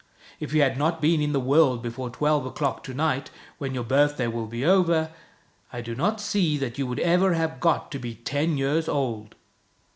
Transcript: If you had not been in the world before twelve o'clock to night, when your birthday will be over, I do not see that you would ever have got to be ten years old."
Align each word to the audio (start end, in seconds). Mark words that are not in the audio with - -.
If 0.39 0.51
you 0.51 0.63
had 0.63 0.79
not 0.79 0.99
been 0.99 1.21
in 1.21 1.31
the 1.31 1.39
world 1.39 1.83
before 1.83 2.09
twelve 2.09 2.43
o'clock 2.47 2.81
to 2.85 2.93
night, 2.95 3.29
when 3.59 3.75
your 3.75 3.83
birthday 3.83 4.25
will 4.25 4.47
be 4.47 4.65
over, 4.65 5.11
I 5.71 5.81
do 5.81 5.93
not 5.93 6.19
see 6.19 6.57
that 6.57 6.79
you 6.79 6.87
would 6.87 6.99
ever 6.99 7.33
have 7.35 7.59
got 7.59 7.91
to 7.91 7.99
be 7.99 8.15
ten 8.15 8.57
years 8.57 8.89
old." 8.89 9.35